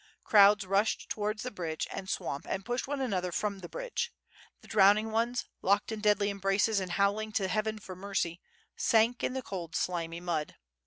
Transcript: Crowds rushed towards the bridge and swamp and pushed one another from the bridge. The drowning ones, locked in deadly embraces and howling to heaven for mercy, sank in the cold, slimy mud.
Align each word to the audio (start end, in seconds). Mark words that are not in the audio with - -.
Crowds 0.23 0.65
rushed 0.65 1.09
towards 1.09 1.43
the 1.43 1.51
bridge 1.51 1.87
and 1.91 2.09
swamp 2.09 2.47
and 2.49 2.65
pushed 2.65 2.87
one 2.87 2.99
another 2.99 3.31
from 3.31 3.59
the 3.59 3.69
bridge. 3.69 4.11
The 4.61 4.67
drowning 4.67 5.11
ones, 5.11 5.45
locked 5.61 5.91
in 5.91 5.99
deadly 5.99 6.31
embraces 6.31 6.79
and 6.79 6.93
howling 6.93 7.33
to 7.33 7.47
heaven 7.47 7.77
for 7.77 7.95
mercy, 7.95 8.41
sank 8.75 9.23
in 9.23 9.33
the 9.33 9.43
cold, 9.43 9.75
slimy 9.75 10.19
mud. 10.19 10.55